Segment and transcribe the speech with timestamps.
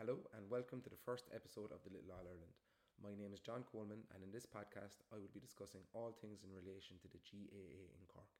[0.00, 2.56] Hello, and welcome to the first episode of The Little All Ireland.
[3.04, 6.40] My name is John Coleman, and in this podcast, I will be discussing all things
[6.40, 8.32] in relation to the GAA in Cork,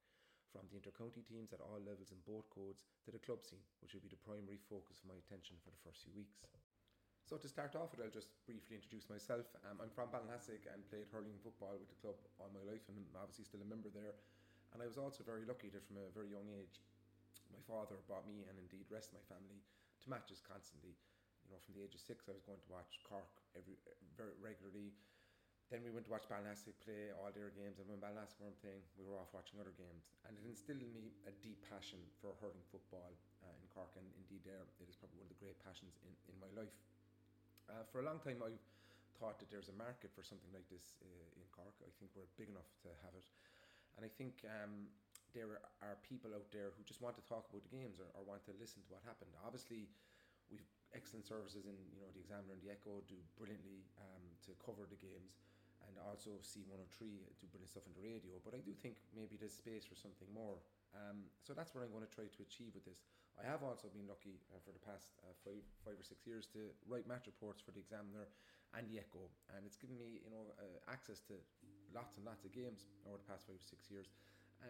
[0.48, 3.92] from the intercounty teams at all levels in both codes to the club scene, which
[3.92, 6.40] will be the primary focus of my attention for the first few weeks.
[7.28, 9.44] So to start off with, I'll just briefly introduce myself.
[9.68, 12.88] Um, I'm from Ballinhassig and played hurling and football with the club all my life,
[12.88, 14.16] and I'm obviously still a member there.
[14.72, 16.80] And I was also very lucky that from a very young age,
[17.52, 20.96] my father brought me and indeed rest of my family to matches constantly.
[21.50, 23.26] You know, from the age of six, I was going to watch Cork
[23.58, 23.74] every
[24.14, 24.94] very regularly.
[25.66, 28.86] Then we went to watch Ballinhassig play all their games, and when Ballinhassig weren't playing,
[28.94, 30.06] we were off watching other games.
[30.26, 33.10] And it instilled in me a deep passion for hurling football
[33.42, 36.14] uh, in Cork, and indeed, there it is probably one of the great passions in,
[36.30, 36.74] in my life.
[37.66, 38.62] Uh, for a long time, I've
[39.18, 41.74] thought that there's a market for something like this uh, in Cork.
[41.82, 43.26] I think we're big enough to have it,
[43.98, 44.86] and I think um,
[45.34, 48.22] there are people out there who just want to talk about the games or, or
[48.22, 49.30] want to listen to what happened.
[49.42, 49.86] Obviously,
[50.50, 54.54] we've excellent services in you know the Examiner and the Echo do brilliantly um, to
[54.58, 55.38] cover the games,
[55.86, 57.00] and also C103
[57.38, 58.38] do brilliant stuff on the radio.
[58.42, 60.58] But I do think maybe there's space for something more.
[60.90, 63.06] Um, so that's what I'm going to try to achieve with this.
[63.38, 66.50] I have also been lucky uh, for the past uh, five, five or six years
[66.52, 68.26] to write match reports for the Examiner
[68.74, 71.34] and the Echo, and it's given me, you know, uh, access to
[71.90, 74.06] lots and lots of games over the past five or six years,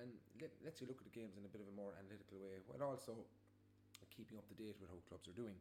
[0.01, 0.09] and
[0.41, 2.65] let, lets you look at the games in a bit of a more analytical way,
[2.65, 3.29] while also
[4.09, 5.57] keeping up to date with how clubs are doing.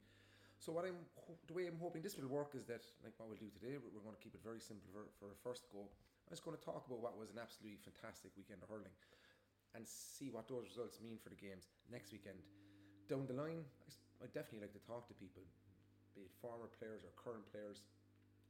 [0.59, 0.99] So what I'm
[1.47, 4.03] the way I'm hoping this will work is that like what we'll do today, we're
[4.03, 5.87] going to keep it very simple for, for a first go.
[5.87, 8.91] I'm just going to talk about what was an absolutely fantastic weekend of hurling
[9.71, 12.43] and see what those results mean for the games next weekend.
[13.07, 13.63] Down the line,
[14.19, 15.47] I definitely like to talk to people,
[16.11, 17.87] be it former players or current players,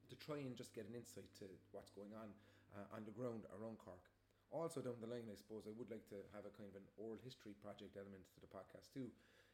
[0.10, 2.34] to try and just get an insight to what's going on
[2.74, 4.10] uh, on the ground around Cork.
[4.50, 6.90] Also down the line, I suppose I would like to have a kind of an
[6.98, 9.14] oral history project element to the podcast too,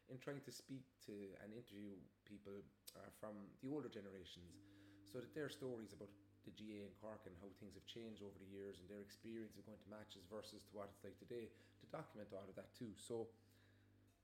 [0.10, 2.62] in trying to speak to and interview people
[2.94, 4.62] uh, from the older generations,
[5.06, 6.12] so that their stories about
[6.46, 9.58] the GAA in Cork and how things have changed over the years and their experience
[9.58, 11.50] of going to matches versus to what it's like today
[11.82, 12.94] to document all of that too.
[12.94, 13.26] So,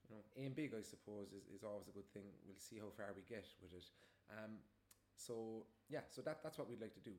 [0.06, 2.30] you know, aim big, I suppose, is, is always a good thing.
[2.46, 3.90] We'll see how far we get with it.
[4.30, 4.62] Um,
[5.18, 7.18] so yeah, so that that's what we'd like to do.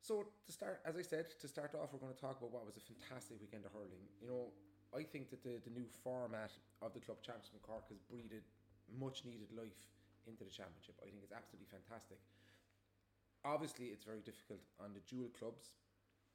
[0.00, 2.64] So to start, as I said, to start off, we're going to talk about what
[2.64, 4.00] was a fantastic weekend of hurling.
[4.22, 4.42] You know,
[4.90, 6.50] I think that the, the new format
[6.82, 8.34] of the club championship in Cork has breathed
[8.98, 9.86] much needed life
[10.26, 10.98] into the championship.
[10.98, 12.18] I think it's absolutely fantastic.
[13.46, 15.78] Obviously it's very difficult on the dual clubs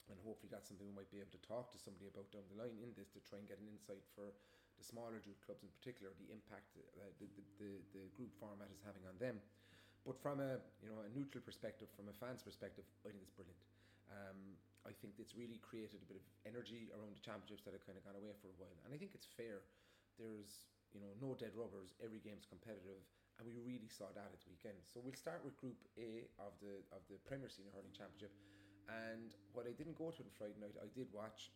[0.09, 2.57] and hopefully that's something we might be able to talk to somebody about down the
[2.57, 4.25] line in this to try and get an insight for
[4.79, 8.71] the smaller dual clubs in particular the impact uh, the, the, the, the group format
[8.71, 9.37] is having on them.
[10.05, 13.35] But from a you know a neutral perspective from a fan's perspective I think it's
[13.35, 13.61] brilliant.
[14.09, 14.39] Um,
[14.85, 17.97] I think it's really created a bit of energy around the championships that have kind
[17.97, 18.77] of gone away for a while.
[18.85, 19.65] And I think it's fair.
[20.21, 21.97] There's you know no dead rubbers.
[21.99, 23.01] Every game's competitive.
[23.35, 24.79] And we really saw that at the weekend.
[24.87, 28.31] So we'll start with Group A of the of the Premier Senior Hurling Championship,
[28.87, 31.51] and what I didn't go to on Friday night, I did watch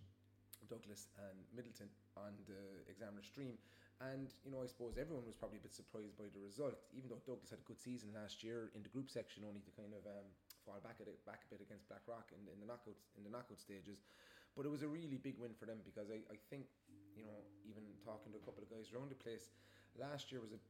[0.67, 1.88] Douglas and Midleton
[2.19, 3.56] on the Examiner stream,
[4.03, 7.07] and you know I suppose everyone was probably a bit surprised by the result, even
[7.07, 9.96] though Douglas had a good season last year in the group section, only to kind
[9.96, 10.03] of.
[10.03, 10.28] Um,
[10.69, 13.34] fall back at it, back a bit against Blackrock in, in the knockouts in the
[13.34, 14.06] knockout stages,
[14.53, 16.69] but it was a really big win for them because I, I think
[17.18, 19.50] you know even talking to a couple of guys around the place,
[19.97, 20.62] last year was a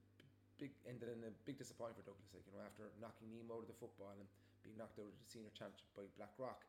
[0.55, 2.31] big ended in a big disappointment for Douglas.
[2.31, 4.27] Like you know, after knocking Nemo out of the football and
[4.63, 6.63] being knocked out of the senior championship by Blackrock,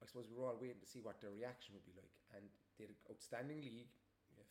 [0.00, 2.12] I suppose we were all waiting to see what their reaction would be like.
[2.32, 3.92] And they had an outstanding league,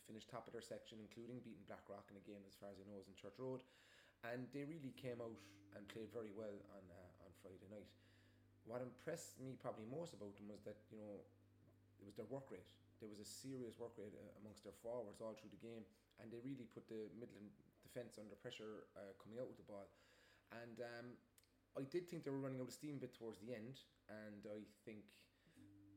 [0.06, 2.84] finished top of their section, including beating Blackrock in a game as far as I
[2.86, 3.62] know was in Church Road,
[4.26, 5.38] and they really came out
[5.78, 7.88] and played very well on uh, on Friday night.
[8.64, 11.20] What impressed me probably most about them was that you know
[12.00, 12.68] it was their work rate
[13.04, 15.84] there was a serious work rate uh, amongst their forwards all through the game,
[16.16, 17.52] and they really put the Midleton
[17.84, 19.92] defence under pressure uh, coming out with the ball.
[20.56, 21.06] And um,
[21.76, 24.40] I did think they were running out of steam a bit towards the end, and
[24.48, 25.04] I think.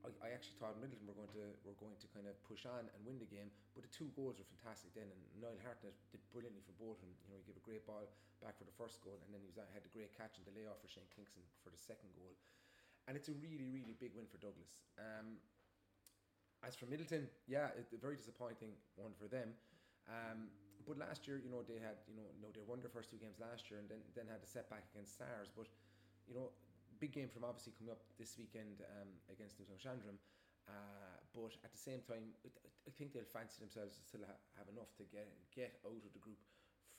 [0.06, 2.86] I, I actually thought Midleton were going to were going to kind of push on
[2.86, 6.22] and win the game, but the two goals were fantastic then, and Niall Hartnett did
[6.30, 7.18] brilliantly for both of them.
[7.26, 8.06] You know, he gave a great ball
[8.38, 10.54] back for the first goal, and then he was had a great catch and the
[10.54, 12.38] layoff for Shane Kingston for the second goal,
[13.08, 14.84] and it's a really really big win for Douglas.
[15.00, 15.40] Um,
[16.66, 19.54] as for Midleton, yeah, a very disappointing one for them.
[20.10, 20.50] Um,
[20.88, 23.20] but last year, you know, they had, you know, no, they won their first two
[23.20, 25.52] games last year, and then then had a setback against Sars.
[25.52, 25.68] But
[26.26, 26.50] you know,
[26.98, 30.18] big game from obviously coming up this weekend um, against Newtownshandrum.
[30.68, 34.68] Uh, but at the same time, I think they'll fancy themselves to still ha- have
[34.68, 36.40] enough to get get out of the group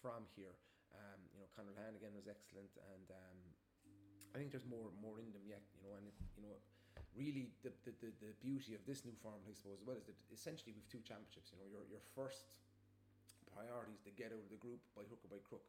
[0.00, 0.56] from here.
[0.92, 3.40] Um, you know, Conor Lanagan was excellent, and um,
[4.38, 6.54] I think there's more more in them yet, you know, and it, you know,
[7.18, 10.06] really the, the, the, the beauty of this new format, I suppose, as well, is
[10.06, 11.50] that essentially we've two championships.
[11.50, 12.46] You know, your your first
[13.50, 15.66] priority is to get out of the group by hook or by crook.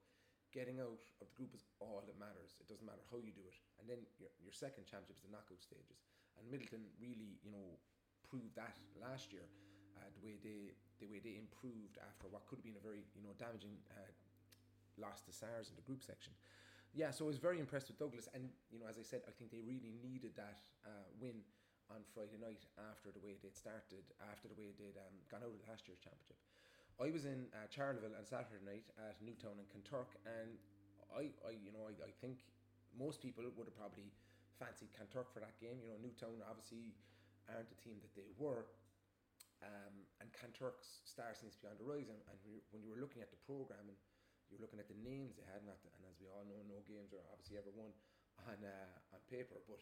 [0.54, 2.58] getting out of the group is all that matters.
[2.62, 3.58] It doesn't matter how you do it.
[3.82, 6.06] And then your, your second championship is the knockout stages.
[6.38, 7.78] And Midleton really, you know,
[8.26, 9.46] proved that last year.
[9.98, 13.02] Uh, the way they the way they improved after what could have been a very
[13.18, 14.14] you know damaging uh,
[15.02, 16.34] loss to Sars in the group section.
[16.94, 19.34] Yeah, so I was very impressed with Douglas, and you know, as I said, I
[19.38, 21.46] think they really needed that uh, win
[21.94, 25.54] on Friday night after the way they'd started, after the way they'd um, gone out
[25.54, 26.38] of last year's championship.
[26.98, 30.58] I was in uh, Charleville on Saturday night at Newtown and Kanturk, and
[31.14, 32.42] I, I you know, I, I think
[32.98, 34.10] most people would have probably
[34.58, 35.78] fancied Kanturk for that game.
[35.86, 36.98] You know, Newtown obviously
[37.48, 38.66] aren't the team that they were,
[39.62, 42.10] um, and Kanturk's star seems to be on the rise.
[42.10, 42.38] And, and
[42.74, 43.98] when you were looking at the program and
[44.50, 46.60] you were looking at the names they had, not the, and as we all know,
[46.66, 47.94] no games are obviously ever won
[48.50, 49.82] on uh, on paper, but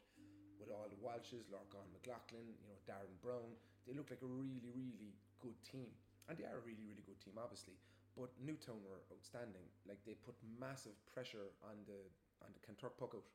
[0.59, 3.55] with all the Walshes, Lorcán McLoughlin, you know, Darren Brown,
[3.85, 5.89] they look like a really, really good team.
[6.27, 7.79] And they are a really really good team obviously
[8.17, 9.69] but Newtown were outstanding.
[9.85, 12.01] Like they put massive pressure on the
[12.41, 13.29] on the Kanturk puck out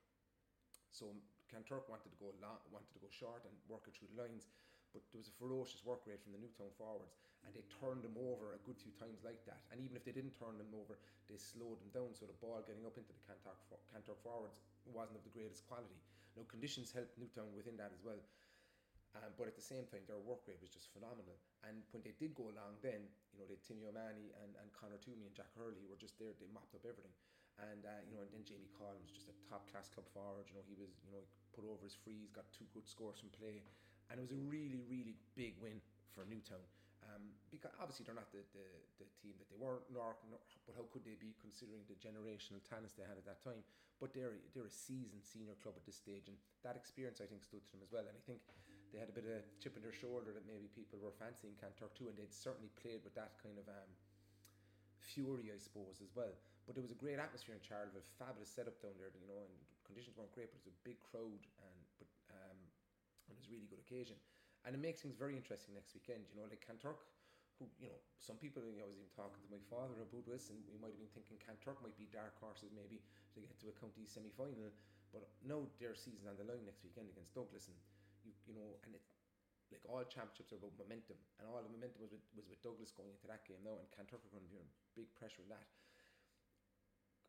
[0.90, 1.14] so
[1.48, 4.50] Kanturk wanted to go long, wanted to go short and work it through the lines
[4.92, 8.14] but there was a ferocious work rate from the Newtown forwards and they turned them
[8.18, 10.98] over a good few times like that and even if they didn't turn them over
[11.26, 13.58] they slowed them down so the ball getting up into the Kanturk,
[13.90, 15.98] Kanturk forwards wasn't of the greatest quality
[16.34, 18.20] now conditions helped Newtown within that as well
[19.12, 21.36] um, but at the same time, their work rate was just phenomenal.
[21.68, 24.72] And when they did go along, then you know, they had Timmy O'Mahony and, and
[24.72, 26.32] Connor Toomey and Jack Hurley were just there.
[26.40, 27.12] They mopped up everything.
[27.60, 30.48] And uh, you know, and then Jamie Collins, just a top class club forward.
[30.48, 31.20] You know, he was you know
[31.52, 33.60] put over his frees, got two good scores from play,
[34.08, 35.84] and it was a really really big win
[36.16, 36.64] for Newtown.
[37.12, 38.64] Um, because obviously they're not the, the,
[39.04, 42.64] the team that they were, nor, nor, but how could they be considering the generational
[42.64, 43.60] talents they had at that time?
[44.00, 47.44] But they're they're a seasoned senior club at this stage, and that experience I think
[47.44, 48.08] stood to them as well.
[48.08, 48.40] And I think
[48.90, 51.54] they had a bit of a chip on their shoulder that maybe people were fancying
[51.60, 53.90] Kanturk too, and they'd certainly played with that kind of um,
[54.98, 56.32] fury, I suppose, as well.
[56.64, 59.54] But there was a great atmosphere in Charleville, fabulous setup down there, you know, and
[59.82, 62.58] conditions weren't great, but it was a big crowd, and but um,
[63.26, 64.18] and it was a really good occasion,
[64.64, 66.22] and it makes things very interesting next weekend.
[66.30, 67.02] You know, like Kanturk,
[67.58, 69.70] who you know, some people, you know, I was even talking to my mm.
[69.70, 73.02] father about this, and we might have been thinking Kanturk might be dark horses maybe
[73.34, 74.70] to get to a county semi final,
[75.10, 77.78] but no, their season on the line next weekend against Douglas, and
[78.22, 79.02] you you know, and it
[79.72, 82.92] like all championships are about momentum, and all the momentum was with, was with Douglas
[82.92, 85.48] going into that game now, and Kanturk are going to be under big pressure in
[85.48, 85.64] that.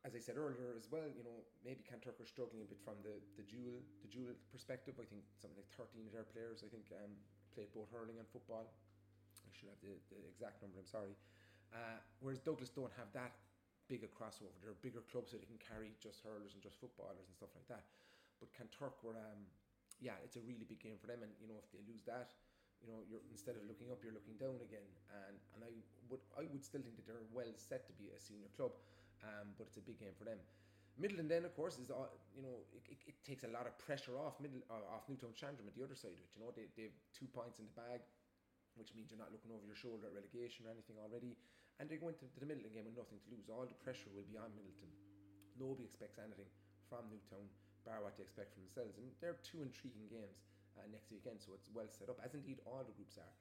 [0.04, 3.00] As I said earlier as well, you know, maybe Kanturk are struggling a bit from
[3.04, 5.00] the the dual the dual perspective.
[5.00, 7.16] I think something like thirteen of their players, I think, um,
[7.56, 8.68] played both hurling and football.
[8.68, 10.80] I should have the, the exact number.
[10.80, 11.16] I'm sorry.
[11.72, 13.32] Uh, whereas Douglas don't have that
[13.88, 14.54] big a crossover.
[14.60, 17.68] They're bigger club, so they can carry just hurlers and just footballers and stuff like
[17.72, 17.88] that.
[18.44, 19.48] But Kanturk were um,
[20.04, 21.24] yeah, it's a really big game for them.
[21.24, 22.36] And you know, if they lose that,
[22.84, 24.88] you know, you're instead of looking up, you're looking down again.
[25.12, 25.72] And and I
[26.12, 28.76] would I would still think that they're well set to be a senior club,
[29.24, 30.40] um, but it's a big game for them.
[30.94, 32.06] Midleton then, of course, is uh,
[32.38, 35.66] you know it, it, it, takes a lot of pressure off middle uh, off Newtownshandrum
[35.66, 36.30] at the other side of it.
[36.38, 38.06] You know they they have two points in the bag,
[38.78, 41.34] which means you're not looking over your shoulder at relegation or anything already,
[41.82, 43.50] and they're going to, to the Midleton game with nothing to lose.
[43.50, 44.94] All the pressure will be on Midleton.
[45.58, 46.50] Nobody expects anything
[46.86, 47.50] from Newtown
[47.86, 48.96] bar what they expect from themselves.
[49.02, 50.46] And they're two intriguing games
[50.78, 53.34] uh, next weekend, so it's well set up, as indeed all the groups are.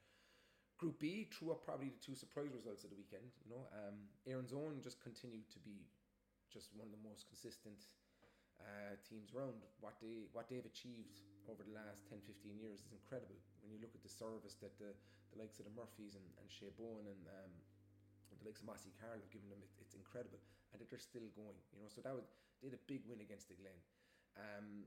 [0.82, 3.30] Group B threw up probably the two surprise results of the weekend.
[3.46, 3.94] You know, um,
[4.26, 5.86] Erin's Own just continued to be
[6.50, 7.86] just one of the most consistent
[8.58, 9.62] uh, teams around.
[9.78, 13.38] What they what they've achieved over the last 10, 15 years is incredible.
[13.62, 14.90] When you look at the service that the,
[15.30, 17.52] the likes of the Murphys and, and Shea Bowen and um,
[18.34, 20.42] the likes of Mossy Carl have given them, it, it's incredible,
[20.74, 21.62] and that they're still going.
[21.70, 22.26] You know, so that was
[22.58, 23.78] they had a big win against the Glen.
[24.34, 24.82] Um,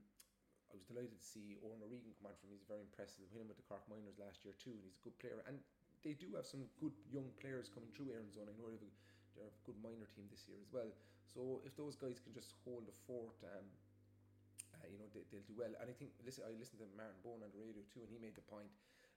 [0.68, 2.52] I was delighted to see Oran O'Regan come on from.
[2.52, 3.32] He's very impressive.
[3.32, 5.40] Winning with the Cork Minors last year too, and he's a good player.
[5.48, 5.64] And
[6.06, 8.46] they do have some good young players coming through Erin's Own.
[8.46, 8.94] I know they have a,
[9.34, 10.94] they're a good minor team this year as well.
[11.26, 13.66] So if those guys can just hold the fort, um,
[14.78, 15.74] uh, you know they, will do well.
[15.82, 18.22] And I think listen, I listened to Martin Bowen on the radio too, and he
[18.22, 18.70] made the point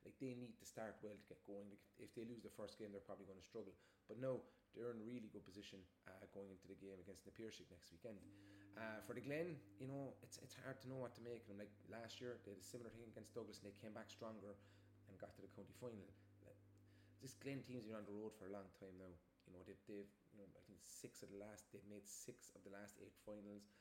[0.03, 1.69] like they need to start well to get going.
[1.69, 3.77] Like if they lose the first game, they're probably going to struggle.
[4.09, 4.41] But no,
[4.73, 7.93] they're in a really good position uh, going into the game against the Piarsaigh next
[7.93, 8.17] weekend.
[8.81, 11.61] Uh, for the Glen, you know, it's it's hard to know what to make of.
[11.61, 14.57] Like last year, they had a similar thing against Douglas, and they came back stronger
[15.11, 16.09] and got to the county final.
[17.19, 19.11] This Glen team's been on the road for a long time now.
[19.47, 22.53] You know, they've, they've you know, I think six of the last, they've made six
[22.55, 23.75] of the last eight finals.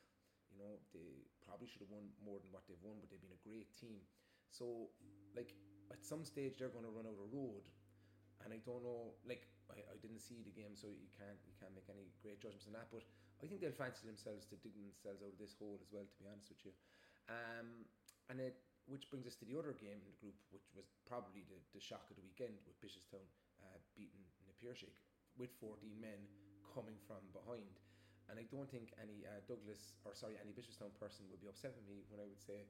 [0.49, 3.35] You know, they probably should have won more than what they've won, but they've been
[3.35, 3.99] a great team.
[4.49, 4.89] So,
[5.35, 5.53] like,
[5.91, 7.67] at some stage, they're going to run out of road.
[8.41, 11.55] And I don't know, like, I, I didn't see the game, so you can't you
[11.59, 12.87] can't make any great judgments on that.
[12.87, 13.03] But
[13.43, 16.15] I think they'll fancy themselves to dig themselves out of this hole as well, to
[16.15, 16.73] be honest with you.
[17.27, 17.83] Um,
[18.31, 18.55] and it,
[18.87, 21.83] which brings us to the other game in the group, which was probably the, the
[21.83, 23.23] shock of the weekend with Bishopstown
[23.59, 24.95] uh, beating Na Piarsaigh
[25.35, 26.17] with 14 men
[26.71, 27.77] coming from behind.
[28.27, 31.75] And I don't think any uh, Douglas or sorry any Bishopstown person would be upset
[31.75, 32.67] with me when I would say,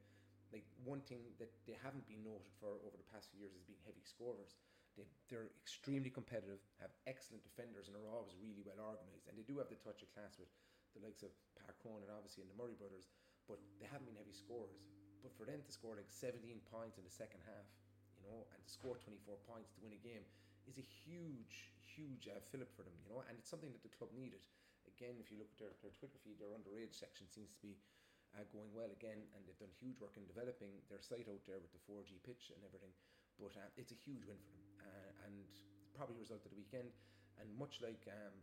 [0.54, 3.66] like one thing that they haven't been noted for over the past few years is
[3.66, 4.58] being heavy scorers.
[4.94, 9.30] They, they're extremely competitive, have excellent defenders, and are always really well organised.
[9.30, 10.50] And they do have the touch of class with
[10.94, 13.06] the likes of Park and obviously, and the Murray brothers,
[13.46, 14.82] but they haven't been heavy scorers.
[15.22, 16.38] But for them to score like 17
[16.70, 17.66] points in the second half,
[18.18, 20.22] you know, and to score 24 points to win a game
[20.66, 23.92] is a huge, huge uh, fillip for them, you know, and it's something that the
[23.94, 24.42] club needed.
[24.86, 27.78] Again, if you look at their, their Twitter feed, their underage section seems to be
[28.36, 31.62] uh, going well again, and they've done huge work in developing their site out there
[31.62, 32.92] with the 4G pitch and everything.
[33.40, 35.46] But uh, it's a huge win for them, uh, and
[35.94, 36.90] probably a result of the weekend.
[37.38, 38.34] And much like um,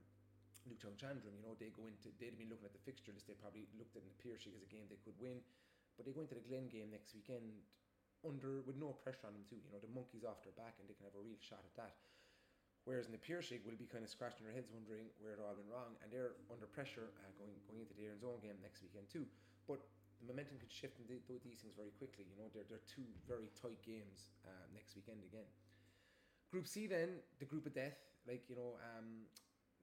[0.66, 3.28] Newtownshandrum, you know, they go into they'd been looking at the fixture list.
[3.28, 5.44] They probably looked at the Piarsaigh as a game they could win,
[5.96, 7.64] but they go into the Glen game next weekend
[8.24, 9.60] under with no pressure on them too.
[9.60, 11.76] You know, the monkeys off their back, and they can have a real shot at
[11.80, 11.96] that.
[12.86, 15.58] Whereas in the Piarsaigh will be kind of scratching their heads, wondering where it all
[15.58, 18.86] went wrong, and they're under pressure uh, going going into the Erin's Own game next
[18.86, 19.26] weekend too.
[19.66, 19.82] But
[20.22, 22.30] the momentum could shift in the, these things very quickly.
[22.30, 25.48] You know, they're, they're two very tight games uh, next weekend again.
[26.54, 29.28] Group C then, the group of death, like, you know, um,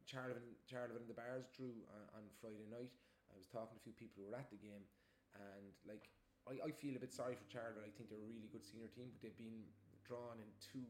[0.09, 2.95] Charleville, Charleville and the Barrs drew uh, on Friday night.
[3.29, 4.89] I was talking to a few people who were at the game,
[5.37, 6.11] and like,
[6.49, 7.87] I, I feel a bit sorry for Charleville.
[7.87, 9.65] I think they're a really good senior team, but they've been
[10.05, 10.83] drawn into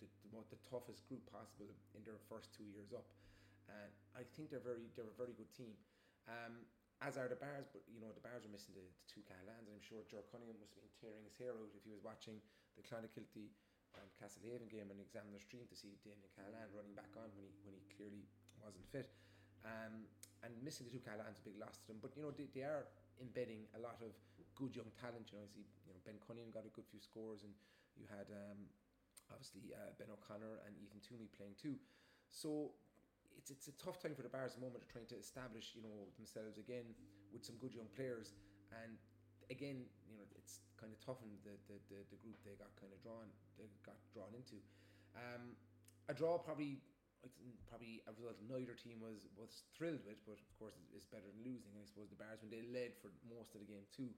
[0.00, 3.06] the, the, the toughest group possible in their first two years up.
[3.68, 5.72] And I think they're very they're a very good team.
[6.28, 6.68] Um,
[7.02, 9.66] as are the Barrs, but you know the Barrs are missing the, the two Cahalanes.
[9.72, 12.38] I'm sure Joe Cunningham must have been tearing his hair out if he was watching
[12.76, 13.50] the Clonakilty
[13.98, 17.48] and Castlehaven game and examining their stream to see Damien Cahalane running back on when
[17.48, 18.24] he when he clearly
[18.60, 19.10] wasn't fit.
[19.64, 20.04] Um,
[20.44, 21.98] and missing the two Cahalanes a big loss to them.
[22.04, 22.84] But you know they, they are
[23.20, 24.14] embedding a lot of
[24.54, 25.30] good young talent.
[25.30, 27.52] You know, I see you know Ben Cunningham got a good few scores, and
[27.98, 28.66] you had um,
[29.30, 31.78] obviously uh, Ben O'Connor and Ethan Toomey playing too.
[32.30, 32.74] So
[33.36, 34.82] it's it's a tough time for the Barrs at the moment.
[34.82, 36.94] They're trying to establish you know themselves again
[37.34, 38.34] with some good young players,
[38.70, 38.98] and
[39.50, 42.90] again you know it's kind of toughened the the, the, the group they got kind
[42.94, 44.58] of drawn they got drawn into.
[45.14, 45.54] Um,
[46.08, 46.82] a draw probably
[47.68, 51.40] probably a result neither team was was thrilled with, but of course it's better than
[51.44, 51.72] losing.
[51.74, 54.12] And I suppose the Barrs, when they led for most of the game too.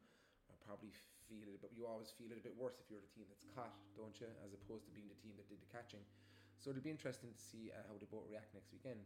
[0.67, 0.91] Probably
[1.31, 3.47] feel it, but you always feel it a bit worse if you're the team that's
[3.55, 4.27] caught, don't you?
[4.43, 6.03] As opposed to being the team that did the catching.
[6.59, 8.99] So it'll be interesting to see uh, how they both react next weekend.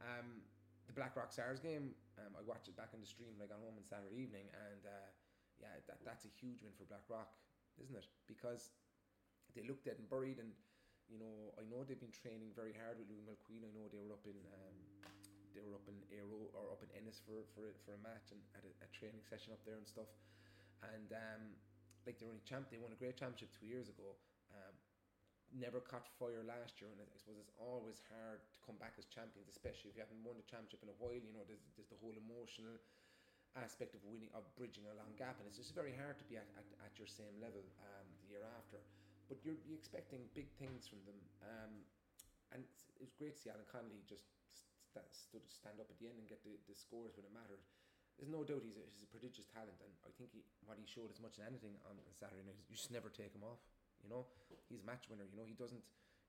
[0.00, 0.40] Um,
[0.88, 3.60] the Blackrock Sars game, um, I watched it back on the stream when I got
[3.60, 5.08] home on Saturday evening, and uh,
[5.60, 7.28] yeah, that, that's a huge win for Blackrock,
[7.76, 8.08] isn't it?
[8.24, 8.72] Because
[9.52, 10.56] they looked dead and buried, and
[11.08, 13.62] you know, I know they've been training very hard with Louis Mulqueen.
[13.64, 14.76] I know they were up in um,
[15.54, 18.40] they were up in Aero or up in Ennis for for for a match and
[18.56, 20.10] had a, a training session up there and stuff.
[20.82, 21.42] And um,
[22.04, 24.16] like they're only champ, they won a great championship two years ago.
[24.52, 24.74] Um,
[25.54, 29.06] never caught fire last year, and I suppose it's always hard to come back as
[29.06, 31.16] champions, especially if you haven't won the championship in a while.
[31.16, 32.76] You know, there's, there's the whole emotional
[33.54, 36.36] aspect of winning, of bridging a long gap, and it's just very hard to be
[36.36, 38.82] at, at, at your same level um, the year after.
[39.28, 41.72] But you're, you're expecting big things from them, um,
[42.52, 46.06] and it was great to see Alan Connolly just st- stood stand up at the
[46.06, 47.64] end and get the, the scores when it mattered.
[48.20, 50.86] There's no doubt he's a, he's a prodigious talent, and I think he, what he
[50.86, 53.58] showed as much as anything on Saturday night is you just never take him off.
[54.04, 54.28] You know,
[54.68, 55.24] he's a match winner.
[55.24, 55.82] You know, he doesn't.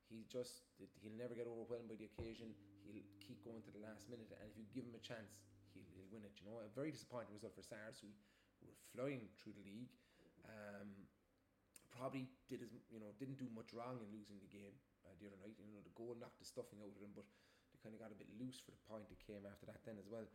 [0.08, 2.56] He just he'll never get overwhelmed by the occasion.
[2.88, 5.36] He'll keep going to the last minute, and if you give him a chance,
[5.76, 6.34] he'll, he'll win it.
[6.40, 8.10] You know, a very disappointing result for Sars, who,
[8.64, 9.92] who were flying through the league.
[10.48, 11.06] Um,
[11.96, 14.76] probably did as you know didn't do much wrong in losing the game
[15.08, 15.56] uh, the other night.
[15.58, 17.26] You know, the goal knocked the stuffing out of them, but
[17.72, 19.96] they kind of got a bit loose for the point that came after that then
[19.98, 20.28] as well.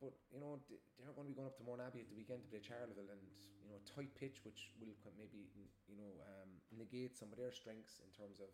[0.00, 2.48] But you know they're going to be going up to Mourneabbey at the weekend to
[2.48, 3.20] play Charleville, and
[3.60, 5.48] you know a tight pitch, which will maybe
[5.88, 8.48] you know um, negate some of their strengths in terms of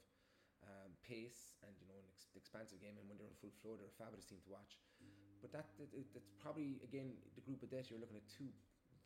[0.66, 2.98] um, pace and you know an ex- expansive game.
[2.98, 4.82] And when they're in full flow, they're a fabulous team to watch.
[5.38, 7.92] But that, that that's probably again the group of death.
[7.92, 8.50] You're looking at two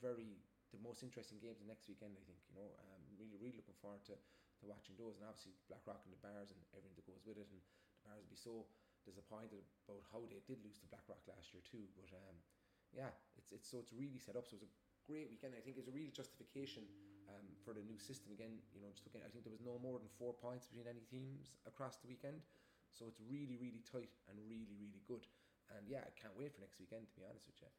[0.00, 0.40] very
[0.72, 2.16] the most interesting games the next weekend.
[2.16, 5.52] I think you know um, really really looking forward to, to watching those, and obviously
[5.68, 8.40] Blackrock and the Barrs and everything that goes with it, and the Barrs will be
[8.40, 8.64] so
[9.04, 11.84] disappointed about how they did lose to Blackrock last year too.
[11.96, 12.36] But um,
[12.92, 14.48] yeah, it's it's so it's really set up.
[14.48, 14.72] So it was a
[15.04, 15.52] great weekend.
[15.56, 16.88] I think it's a real justification
[17.28, 18.60] um, for the new system again.
[18.72, 21.04] You know, just looking, I think there was no more than four points between any
[21.06, 22.40] teams across the weekend.
[22.90, 25.24] So it's really really tight and really really good.
[25.70, 27.70] And yeah, I can't wait for next weekend to be honest with you.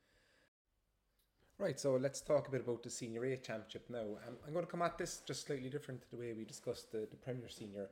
[1.61, 3.99] Right, so let's talk a bit about the Senior A Championship now.
[4.27, 6.91] Um, I'm going to come at this just slightly different to the way we discussed
[6.91, 7.87] the, the Premier Senior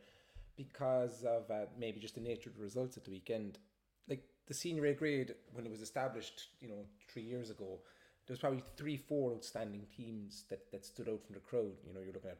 [0.57, 3.59] because of uh, maybe just the nature of the results at the weekend.
[4.07, 6.83] Like the senior A grade, when it was established, you know,
[7.13, 7.77] three years ago,
[8.25, 11.77] there was probably three, four outstanding teams that, that stood out from the crowd.
[11.85, 12.39] You know, you're looking at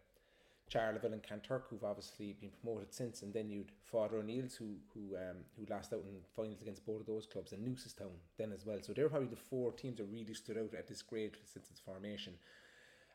[0.70, 5.16] Charleville and Kanturk, who've obviously been promoted since, and then you'd Father O'Neill's, who who
[5.16, 8.66] um, who lost out in finals against both of those clubs, and Newcestown then as
[8.66, 8.78] well.
[8.82, 11.80] So they're probably the four teams that really stood out at this grade since its
[11.80, 12.34] formation.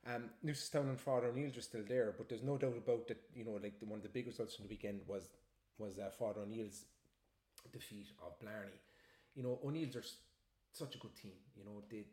[0.06, 3.20] Um, Newcestown and Father O'Neill's are still there, but there's no doubt about that.
[3.34, 5.28] You know, like the, one of the big results from the weekend was
[5.78, 6.84] was uh, Father O'Neill's
[7.72, 8.80] defeat of Blarney.
[9.34, 10.04] You know, O'Neill's are
[10.72, 11.32] such a good team.
[11.56, 12.04] You know, they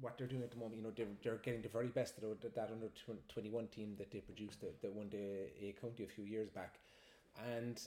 [0.00, 2.40] what they're doing at the moment, you know, they're, they're getting the very best of
[2.40, 2.88] that, that under
[3.28, 6.78] 21 team that they produced that, that won the A County a few years back.
[7.54, 7.80] And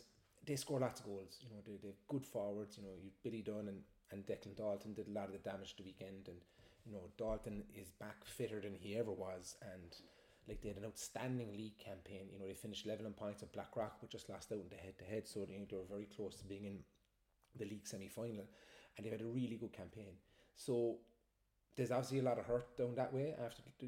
[0.46, 1.38] they score lots of goals.
[1.42, 2.78] You know, they, they have good forwards.
[2.78, 5.76] You know, you Billy Dunn and, and Declan Dalton did a lot of the damage
[5.78, 6.28] the weekend.
[6.28, 6.38] And,
[6.86, 9.56] you know, Dalton is back fitter than he ever was.
[9.62, 9.96] And,
[10.48, 12.28] like, they had an outstanding league campaign.
[12.32, 14.98] You know, they finished 11 points at Blackrock, but just lost out in the head
[14.98, 15.28] to head.
[15.28, 16.80] So, they, they were very close to being in
[17.56, 18.46] the league semi final.
[18.98, 20.14] And they had a really good campaign.
[20.56, 20.98] So,
[21.80, 23.88] there's obviously a lot of hurt down that way after the,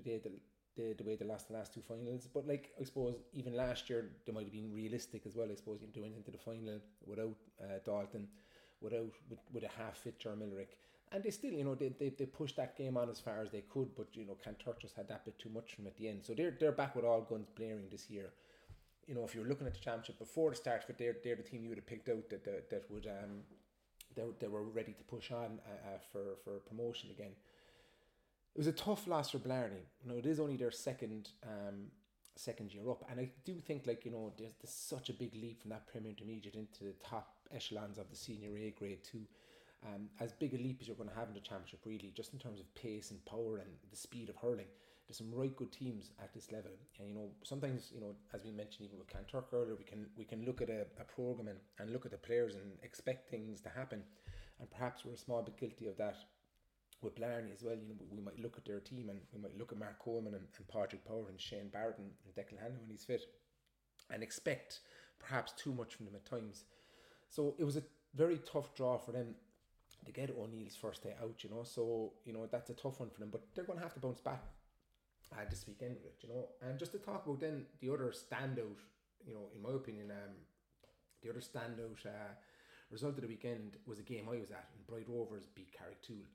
[0.77, 2.25] the, the, way they lost the last two finals.
[2.33, 5.50] But like I suppose even last year they might have been realistic as well.
[5.51, 8.29] I suppose you know, went into the final without uh, Dalton,
[8.79, 10.77] without with, with a half fit Millerick.
[11.12, 13.51] And they still, you know, they, they, they pushed that game on as far as
[13.51, 16.07] they could, but you know, Kanturk just had that bit too much from at the
[16.07, 16.21] end.
[16.24, 18.31] So they're they're back with all guns blaring this year.
[19.05, 21.43] You know, if you're looking at the championship before the start but they're, they're the
[21.43, 23.41] team you would have picked out that that, that would um
[24.15, 27.31] they, they were ready to push on uh, uh, for for promotion again
[28.53, 29.86] it was a tough loss for Blarney.
[30.03, 31.88] You know, it is only their second um,
[32.36, 35.34] second year up, and I do think like you know there's, there's such a big
[35.36, 39.22] leap from that Premier Intermediate into the top echelons of the senior A grade too.
[39.84, 42.34] Um, as big a leap as you're going to have in the championship, really, just
[42.34, 44.67] in terms of pace and power and the speed of hurling.
[45.08, 48.43] There's some right good teams at this level, and you know sometimes you know as
[48.43, 51.48] we mentioned even with Kanturk earlier, we can we can look at a, a program
[51.48, 54.03] and, and look at the players and expect things to happen,
[54.60, 56.17] and perhaps we're a small bit guilty of that
[57.01, 59.58] with Blarney as well, you know, we might look at their team and we might
[59.58, 62.81] look at Mark Coleman and, and Patrick Power and Shane Barrett and, and Declan Hanlon
[62.81, 63.25] when he's fit
[64.12, 64.81] and expect
[65.20, 66.65] perhaps too much from them at times.
[67.29, 69.36] So it was a very tough draw for them
[70.05, 71.63] to get O'Neill's first day out, you know.
[71.63, 74.00] So, you know, that's a tough one for them, but they're going to have to
[74.00, 74.43] bounce back
[75.34, 76.50] uh, this weekend with it, you know.
[76.62, 78.81] And just to talk about then the other standout,
[79.25, 80.33] you know, in my opinion, um,
[81.24, 82.33] the other standout uh,
[82.90, 86.25] result of the weekend was a game I was at, and Bride Rovers beat Carrigtwohill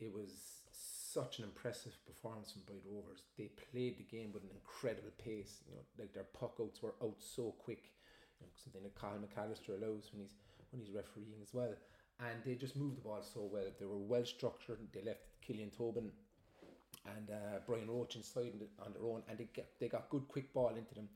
[0.00, 0.30] it was
[0.72, 3.22] such an impressive performance from Bride Rovers.
[3.36, 5.60] They played the game with an incredible pace.
[5.68, 7.92] You know, like their puck outs were out so quick.
[8.40, 10.36] You know, something that Kyle McAllister allows when he's
[10.70, 11.74] when he's refereeing as well.
[12.20, 13.68] And they just moved the ball so well.
[13.78, 14.78] They were well structured.
[14.92, 16.10] They left Killian Tobin
[17.16, 18.52] and uh, Brian Roche inside
[18.84, 21.08] on their own, and they get they got good quick ball into them.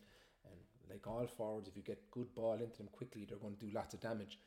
[0.44, 3.66] And like all forwards, if you get good ball into them quickly, they're going to
[3.66, 4.38] do lots of damage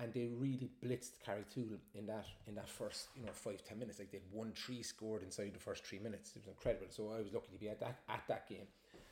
[0.00, 3.98] and they really blitzed Carrigtwohill in that in that first you know five ten minutes.
[3.98, 6.30] Like they had one tree scored inside the first three minutes.
[6.34, 6.86] It was incredible.
[6.88, 8.66] So I was lucky to be at that at that game.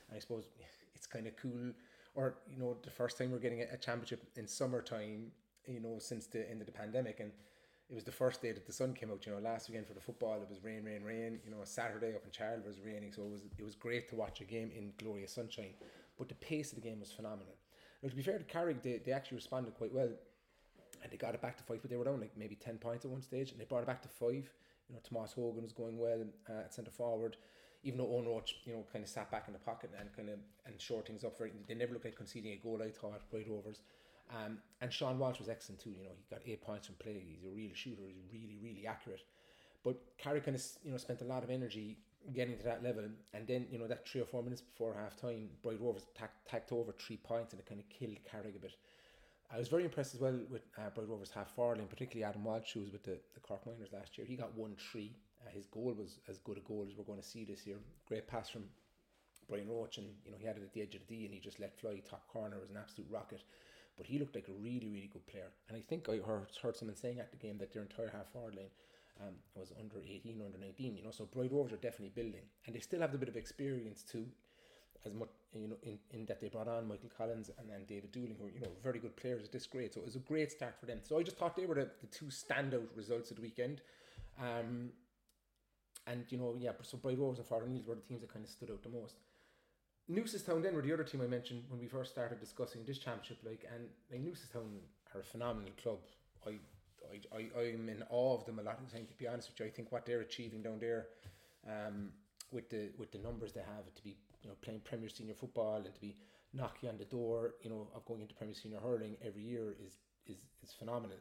[0.08, 0.44] And I suppose
[0.94, 1.72] it's kind of cool,
[2.14, 5.30] or you know, the first time we're getting a, a championship in summertime.
[5.66, 7.30] You know, since the end of the pandemic, and
[7.90, 9.26] it was the first day that the sun came out.
[9.26, 11.40] You know, last weekend for the football, it was rain, rain, rain.
[11.44, 14.16] You know, Saturday up in Charles was raining, so it was it was great to
[14.16, 15.74] watch a game in glorious sunshine.
[16.16, 17.54] But the pace of the game was phenomenal.
[18.02, 20.10] Now, to be fair to Carrig, they, they actually responded quite well
[21.02, 23.04] and they got it back to five, but they were down like maybe 10 points
[23.04, 24.50] at one stage, and they brought it back to five.
[24.88, 27.36] You know, Tomas Hogan was going well uh, at centre forward,
[27.82, 30.30] even though Owen Roach, you know, kind of sat back in the pocket and kind
[30.30, 31.68] of and short things up for it.
[31.68, 33.80] They never looked like conceding a goal, I thought, Bride Rovers.
[34.30, 35.90] Um, and Sean Walsh was excellent too.
[35.90, 37.22] You know, he got eight points from play.
[37.26, 38.02] He's a real shooter.
[38.06, 39.22] He's really, really accurate.
[39.84, 41.98] But Carrig kind of, you know, spent a lot of energy
[42.34, 43.04] getting to that level.
[43.32, 46.72] And then, you know, that three or four minutes before half time, Bride Rovers tacked
[46.72, 48.74] over three points and it kind of killed Carrig a bit.
[49.50, 52.44] I was very impressed as well with uh, Bride Rovers half forward, and particularly Adam
[52.44, 54.26] Walsh, who was with the, the Cork Minors last year.
[54.26, 55.16] He got one three.
[55.40, 57.76] Uh, his goal was as good a goal as we're going to see this year.
[58.06, 58.64] Great pass from
[59.48, 61.32] Brian Roche, and you know he had it at the edge of the D, and
[61.32, 62.56] he just let fly top corner.
[62.56, 63.42] It was an absolute rocket.
[63.96, 65.50] But he looked like a really, really good player.
[65.68, 68.30] And I think I heard heard someone saying at the game that their entire half
[68.32, 68.70] forward line
[69.20, 70.96] um, was under 18, or under 19.
[70.96, 73.36] You know, so Bride Rovers are definitely building, and they still have a bit of
[73.36, 74.26] experience too
[75.04, 78.12] as much you know in, in that they brought on Michael Collins and then David
[78.12, 79.94] Dooling who are you know very good players at this grade.
[79.94, 81.00] So it was a great start for them.
[81.02, 83.80] So I just thought they were the, the two standout results of the weekend.
[84.40, 84.90] Um,
[86.06, 88.44] and you know yeah so Bride Rovers and Father O'Neill's were the teams that kind
[88.44, 89.16] of stood out the most.
[90.10, 93.38] Newcestown then were the other team I mentioned when we first started discussing this championship
[93.44, 94.80] like and like Newcestown
[95.14, 95.98] are a phenomenal club.
[96.46, 96.58] I
[97.12, 99.50] I, I, I'm in awe of them a lot of the time to be honest
[99.50, 99.66] with you.
[99.66, 101.06] I think what they're achieving down there
[101.66, 102.10] um,
[102.52, 105.76] with the with the numbers they have to be you know playing Premier Senior football
[105.76, 106.16] and to be
[106.52, 109.98] knocking on the door you know of going into Premier Senior hurling every year is
[110.26, 111.18] is is phenomenal.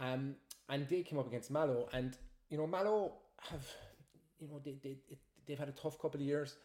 [0.00, 0.34] Um,
[0.68, 2.16] and they came up against Mallow, and
[2.48, 3.12] you know Mallow
[3.50, 3.66] have
[4.38, 4.96] you know they they
[5.46, 6.56] they've had a tough couple of years.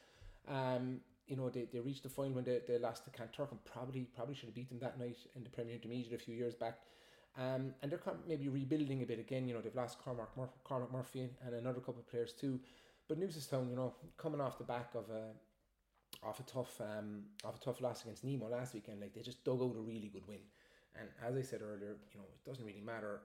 [0.47, 3.63] Um, you know, they, they reached the final when they, they lost to Kanturk and
[3.63, 6.55] probably probably should have beat them that night in the Premier Intermediate a few years
[6.55, 6.79] back.
[7.38, 9.47] Um, and they're maybe rebuilding a bit again.
[9.47, 12.59] You know, they've lost Cormac, Mur- Cormac Murphy and another couple of players too.
[13.07, 15.31] But Newcestown, you know, coming off the back of a
[16.23, 19.43] off a tough um, off a tough loss against Nemo last weekend, like they just
[19.43, 20.39] dug out a really good win.
[20.99, 23.21] And as I said earlier, you know, it doesn't really matter.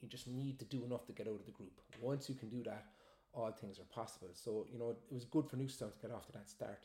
[0.00, 1.80] You just need to do enough to get out of the group.
[2.00, 2.86] Once you can do that,
[3.34, 4.30] all things are possible.
[4.32, 6.80] So you know, it was good for Newcestown to get off to that start.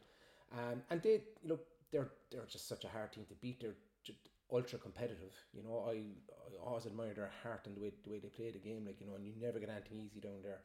[0.53, 1.60] Um, and they, you know,
[1.91, 3.62] they're they're just such a hard team to beat.
[3.62, 4.19] They're just
[4.51, 5.33] ultra competitive.
[5.53, 8.51] You know, I, I always admire their heart and the way the way they play
[8.51, 8.86] the game.
[8.86, 10.62] Like you know, and you never get anything easy down there.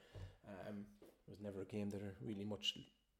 [0.48, 2.74] Um, it was never a game that I really much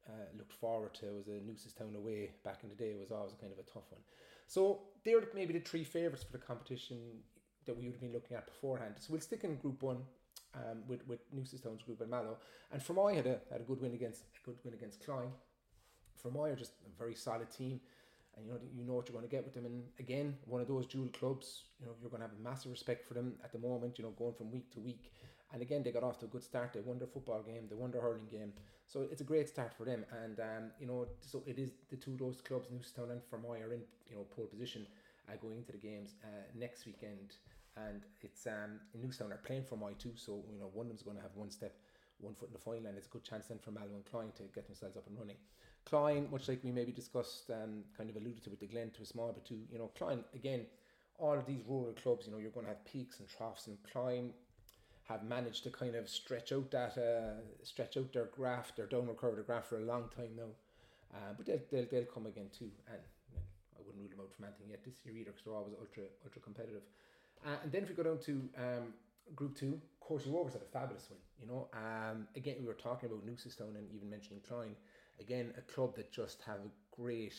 [0.07, 1.05] uh, looked forward to.
[1.13, 2.93] Was a Newcestown away back in the day.
[2.99, 4.01] Was always kind of a tough one.
[4.47, 6.97] So they're maybe the three favourites for the competition
[7.65, 8.95] that we would have been looking at beforehand.
[8.99, 9.99] So we'll stick in Group One.
[10.55, 12.37] Um, with with Newcestown's group and Mallow,
[12.71, 15.31] and Fermoy had a had a good win against a good win against Cloyne.
[16.23, 17.79] Fermoy are just a very solid team,
[18.35, 19.65] and you know you know what you're going to get with them.
[19.65, 22.71] And again, one of those dual clubs, you know you're going to have a massive
[22.71, 23.97] respect for them at the moment.
[23.97, 25.11] You know, going from week to week,
[25.51, 26.73] and again they got off to a good start.
[26.73, 28.53] They won their football game, they won their hurling game,
[28.93, 30.05] so it's a great start for them.
[30.23, 33.73] And um, you know, so it is the two those clubs, Newcestown and Fermoy, are
[33.73, 34.85] in you know pole position
[35.27, 37.33] uh, going into the games uh, next weekend.
[37.75, 41.17] And it's um, Newcestown are playing Fermoy too, so you know one of them's going
[41.17, 41.73] to have one step,
[42.19, 44.31] one foot in the final, and it's a good chance then for Mallow and Cloyne
[44.37, 45.37] to get themselves up and running.
[45.85, 49.01] Cloyne, much like we maybe discussed, um, kind of alluded to with the Glen to
[49.01, 49.59] a small but too.
[49.71, 50.67] You know, Cloyne again,
[51.17, 53.77] all of these rural clubs, you know, you're going to have peaks and troughs, and
[53.91, 54.33] Cloyne
[55.09, 59.17] have managed to kind of stretch out that uh, stretch out their graph, their downward
[59.17, 60.51] curve, their graph for a long time now.
[61.13, 62.99] Uh, but they'll, they'll, they'll come again too, and
[63.77, 66.03] I wouldn't rule them out from anything yet this year either, because they're always ultra
[66.25, 66.83] ultra competitive.
[67.45, 68.93] Uh, and then if we go down to um,
[69.35, 71.19] Group Two, Courcey Rovers had a fabulous win.
[71.39, 74.75] You know, um, again we were talking about Newcestown and even mentioning Cloyne
[75.19, 77.35] again, a club that just have a great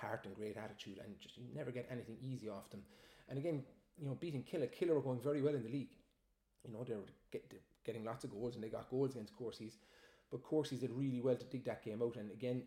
[0.00, 2.82] heart and great attitude, and just you never get anything easy off them.
[3.28, 3.62] And again,
[3.98, 5.90] you know, beating Killeagh, Killeagh were going very well in the league.
[6.64, 7.52] You know, they were get,
[7.84, 9.78] getting lots of goals, and they got goals against Courcey's.
[10.30, 12.16] But Courcey's did really well to dig that game out.
[12.16, 12.62] And again,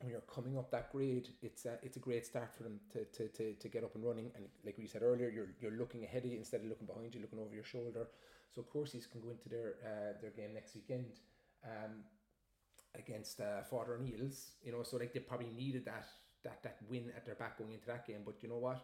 [0.00, 3.04] when you're coming up that grade, it's a, it's a great start for them to,
[3.04, 4.30] to, to, to get up and running.
[4.36, 7.14] And like we said earlier, you're you're looking ahead of you instead of looking behind
[7.14, 8.08] you, looking over your shoulder.
[8.54, 11.20] So Courcey's can go into their uh, their game next weekend.
[11.64, 12.04] Um,
[12.94, 16.06] against uh, Father O'Neill's, you know, so like they probably needed that
[16.44, 18.20] that that win at their back going into that game.
[18.24, 18.80] But you know what?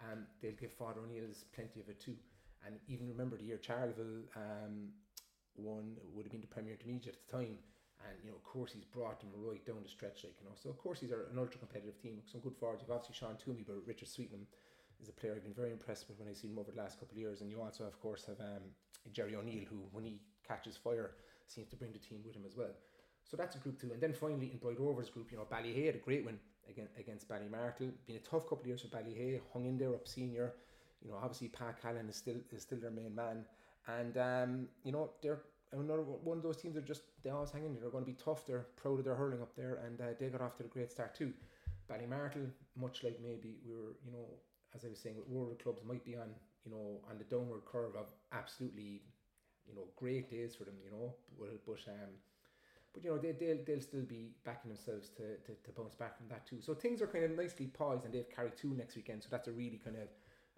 [0.00, 2.16] Um, they'll give Father O'Neill's plenty of it too.
[2.66, 4.90] And even remember the year Charleville um,
[5.56, 7.58] won would have been the Premier Intermediate at the time.
[8.04, 10.54] And you know, of course, he's brought them right down the stretch, like you know.
[10.54, 12.20] So of course, he's an ultra competitive team.
[12.26, 12.82] Some good forwards.
[12.82, 14.46] You've obviously Sean Toomey, but Richard Sweetnam
[15.00, 17.00] is a player I've been very impressed with when I've seen him over the last
[17.00, 17.40] couple of years.
[17.40, 18.64] And you also, of course, have um,
[19.12, 21.12] Jerry O'Neill, who when he catches fire,
[21.46, 22.74] seems to bring the team with him as well.
[23.24, 23.92] So that's a group two.
[23.92, 26.92] And then finally in Bride Rovers group, you know, Ballyhay had a great win against,
[26.98, 27.90] against Ballymartle.
[28.06, 30.52] Been a tough couple of years for Ballyhay, hung in there up senior.
[31.04, 33.44] You know, obviously Pat Callan is still is still their main man.
[33.86, 37.50] And um, you know, they're another one of those teams that are just they always
[37.50, 37.74] hang in.
[37.74, 38.46] They're going to be tough.
[38.46, 40.90] They're proud of their hurling up there, and uh, they got off to a great
[40.90, 41.32] start too.
[41.90, 44.24] Ballymartle, much like maybe we were, you know,
[44.74, 46.30] as I was saying, with clubs might be on,
[46.64, 49.02] you know, on the downward curve of absolutely,
[49.68, 52.08] you know, great days for them, you know, but, but um,
[52.94, 56.16] but you know they they'll, they'll still be backing themselves to, to, to bounce back
[56.16, 56.60] from that too.
[56.60, 59.22] So things are kind of nicely poised, and they've carried two next weekend.
[59.22, 60.08] So that's a really kind of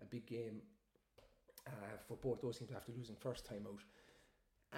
[0.00, 0.62] a big game
[1.66, 3.80] uh, for both those teams after losing first time out.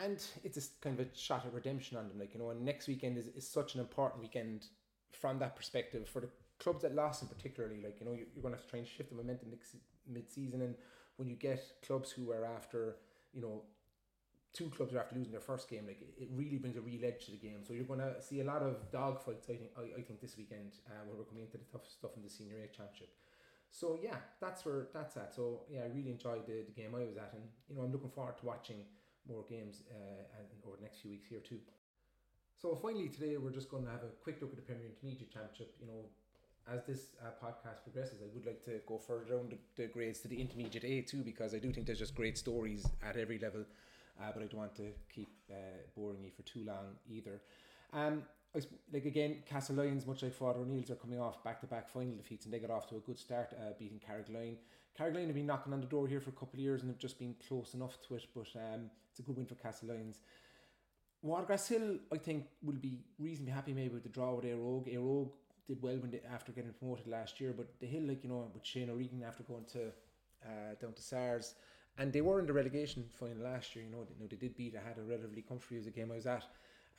[0.05, 2.51] And it's a kind of a shot of redemption on them, like you know.
[2.51, 4.67] And next weekend is, is such an important weekend
[5.11, 6.29] from that perspective for the
[6.59, 7.83] clubs that lost, in particularly.
[7.83, 9.49] Like you know, you're, you're going to have to try and shift the momentum
[10.07, 10.75] mid season, and
[11.17, 12.97] when you get clubs who are after
[13.33, 13.63] you know
[14.53, 17.27] two clubs are after losing their first game, like it really brings a real edge
[17.27, 17.61] to the game.
[17.67, 19.51] So you're going to see a lot of dogfights.
[19.51, 19.71] I think.
[19.77, 22.31] I, I think this weekend uh, when we're coming into the tough stuff in the
[22.31, 23.11] senior A championship.
[23.71, 25.35] So yeah, that's where that's at.
[25.35, 27.93] So yeah, I really enjoyed the, the game I was at, and you know I'm
[27.93, 28.85] looking forward to watching
[29.29, 31.61] more games uh, over the next few weeks here too.
[32.57, 35.31] So finally today we're just going to have a quick look at the Premier Intermediate
[35.31, 35.75] Championship.
[35.81, 36.05] You know,
[36.73, 40.21] as this uh, podcast progresses, I would like to go further down the, the grades
[40.21, 43.39] to the Intermediate A too, because I do think there's just great stories at every
[43.39, 43.65] level
[44.21, 45.55] uh, but I don't want to keep uh,
[45.97, 47.41] boring you for too long either.
[47.93, 48.23] Um,
[48.93, 52.45] like again, Castlelyons, much like Father O'Neill's, are coming off back to back final defeats
[52.45, 54.57] and they got off to a good start, uh, beating Carrigaline.
[54.99, 56.99] Carrigaline have been knocking on the door here for a couple of years and have
[56.99, 60.19] just been close enough to it, but um, it's a good win for Castlelyons.
[61.25, 64.93] Watergrass Hill, I think, will be reasonably happy maybe with the draw with Óg.
[64.93, 65.31] Éire Óg
[65.67, 68.51] did well when they, after getting promoted last year, but the Hill, like you know,
[68.55, 69.89] with Shane O'Regan after going to
[70.45, 71.55] uh, down to Sars,
[71.99, 73.85] and they were in the relegation final last year.
[73.85, 74.77] You know, they, you know, they did beat.
[74.77, 76.45] I had a relatively comfortable game I was at.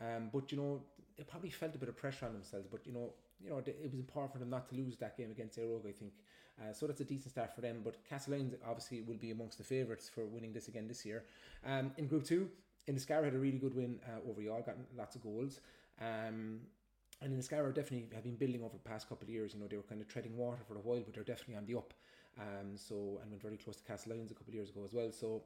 [0.02, 0.82] Um, but you know,
[1.20, 2.66] they probably felt a bit of pressure on themselves.
[2.72, 3.12] But you know,
[3.44, 5.92] you know, it was important for them not to lose that game against Éire I
[5.92, 6.14] think.
[6.60, 7.82] Uh, so that's a decent start for them.
[7.84, 11.26] But Castlelyons obviously will be amongst the favourites for winning this again this year.
[11.66, 12.50] Um, in Group Two,
[12.90, 15.60] Inniscarra had a really good win uh, over Youghal, got lots of goals.
[16.02, 16.62] Um,
[17.22, 19.54] and Inniscarra definitely have been building over the past couple of years.
[19.54, 21.66] You know, they were kind of treading water for a while, but they're definitely on
[21.66, 21.94] the up.
[22.40, 25.12] Um, so and went very close to Castlelyons a couple of years ago as well.
[25.12, 25.44] So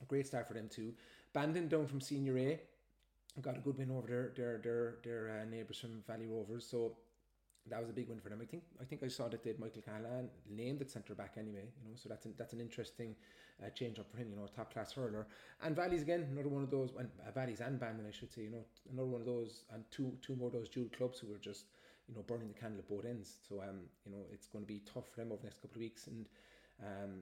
[0.00, 0.94] a great start for them too.
[1.32, 2.60] Bandon down from Senior A,
[3.40, 6.66] got a good win over their their their, their uh, neighbours from Valley Rovers.
[6.66, 6.96] So
[7.68, 8.40] that was a big win for them.
[8.42, 11.34] I think I think I saw that they had Michael Cahalane named at centre back
[11.38, 11.68] anyway.
[11.82, 13.14] You know, so that's an, that's an interesting
[13.64, 14.28] uh, change up for him.
[14.30, 15.26] You know, top class hurler.
[15.62, 16.90] And Valleys again, another one of those.
[16.98, 18.42] And uh, Valleys and Bandon, I should say.
[18.42, 21.28] You know, another one of those, and two two more of those dual clubs who
[21.28, 21.66] were just
[22.08, 23.36] you know burning the candle at both ends.
[23.48, 25.76] So um, you know, it's going to be tough for them over the next couple
[25.76, 26.06] of weeks.
[26.06, 26.26] And
[26.82, 27.20] um,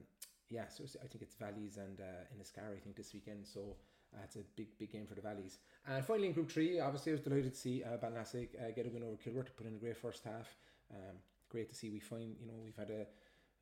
[0.49, 3.45] yeah, so I think it's Valleys and uh, Inniscarra, I think this weekend.
[3.45, 3.75] So.
[4.15, 5.59] Uh, a big, big game for the Valleys.
[5.87, 8.87] And finally in Group 3, obviously I was delighted to see uh, Ballinhassig uh, get
[8.87, 10.55] a win over Kilworth put in a great first half.
[10.91, 11.17] Um,
[11.49, 11.89] great to see.
[11.89, 13.05] We find you know we've had a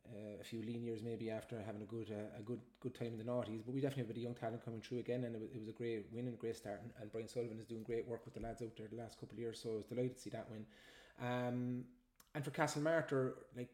[0.10, 3.07] uh, a few lean years maybe after having a good uh, a good good time
[3.07, 5.25] in the noughties, but we definitely have a bit of young talent coming through again,
[5.25, 6.81] and it was, it was a great win and a great start.
[6.81, 9.19] And, and Brian Sullivan is doing great work with the lads out there the last
[9.19, 10.65] couple of years, so I was delighted to see that win.
[11.21, 11.83] Um,
[12.36, 13.73] and for Castlemartyr, like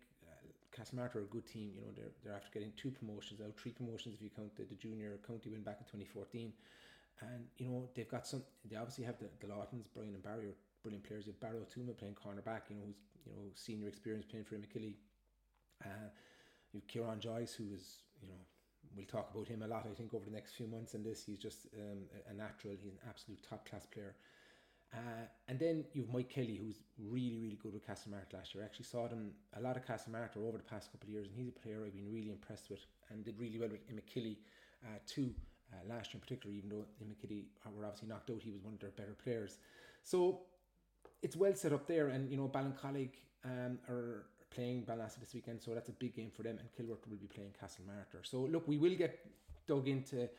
[0.73, 1.71] Castlemartyr are a good team.
[1.75, 4.63] You know they're they're after getting two promotions out, three promotions if you count the,
[4.63, 6.51] the junior county win back in 2014.
[7.21, 8.43] And you know they've got some.
[8.69, 11.25] They obviously have the, the Lawtons, Brian and Barry are brilliant players.
[11.25, 12.69] You have Barrow Tuma playing cornerback.
[12.69, 14.95] You know who's you know senior experience playing for Imokilly.
[15.83, 16.09] Uh,
[16.73, 18.41] you have Kieran Joyce, who is you know
[18.95, 19.86] we'll talk about him a lot.
[19.89, 20.93] I think over the next few months.
[20.93, 22.73] And this, he's just um, a natural.
[22.73, 24.15] He's an absolute top class player.
[24.93, 28.63] Uh, and then you have Mike Kelly, who's really, really good with Castlemartyr last year.
[28.63, 31.36] I actually saw them a lot of Castlemartyr over the past couple of years, and
[31.36, 34.38] he's a player I've been really impressed with and did really well with Imokilly
[34.86, 35.34] uh, too
[35.73, 37.43] uh, last year in particular, even though Imokilly
[37.75, 39.58] were obviously knocked out, he was one of their better players.
[40.03, 40.41] So
[41.21, 43.12] it's well set up there, and you know Ballincollig
[43.45, 46.60] um, are playing Ballinhassig this weekend, so that's a big game for them.
[46.60, 48.23] And Kilworth will be playing Castlemartyr.
[48.23, 49.19] So look, we will get
[49.67, 50.29] dug into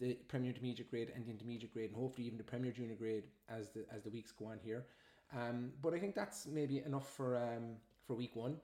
[0.00, 3.24] the Premier Intermediate grade and the Intermediate grade, and hopefully even the Premier Junior grade
[3.48, 4.86] as the as the weeks go on here.
[5.36, 8.56] Um, but I think that's maybe enough for um, for week one.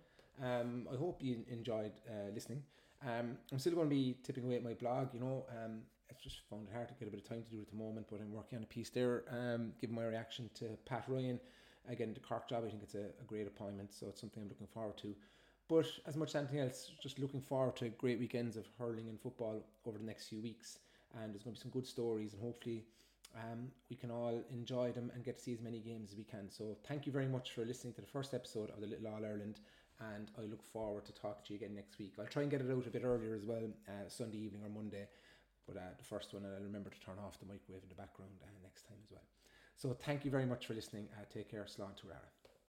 [0.42, 2.62] Um, I hope you enjoyed uh, listening.
[3.06, 5.12] Um, I'm still going to be tipping away at my blog.
[5.12, 7.50] You know, um, I've just found it hard to get a bit of time to
[7.50, 10.04] do it at the moment, but I'm working on a piece there, um, giving my
[10.04, 11.38] reaction to Pat Ryan
[11.88, 12.64] again the Cork job.
[12.66, 15.14] I think it's a, a great appointment, so it's something I'm looking forward to.
[15.68, 19.20] But as much as anything else, just looking forward to great weekends of hurling and
[19.20, 20.78] football over the next few weeks.
[21.20, 22.84] And there's going to be some good stories, and hopefully,
[23.36, 26.24] um, we can all enjoy them and get to see as many games as we
[26.24, 26.50] can.
[26.50, 29.24] So, thank you very much for listening to the first episode of the Little All
[29.24, 29.60] Ireland.
[30.00, 32.14] And I look forward to talking to you again next week.
[32.18, 34.68] I'll try and get it out a bit earlier as well, uh, Sunday evening or
[34.68, 35.06] Monday.
[35.66, 37.94] But uh, the first one, and I'll remember to turn off the microwave in the
[37.94, 39.24] background uh, next time as well.
[39.76, 41.08] So thank you very much for listening.
[41.14, 41.64] Uh, take care.
[41.64, 42.43] Slán Turara.